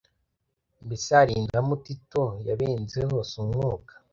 [0.85, 3.93] Mbese hari indamu tito yabenzeho si umwuka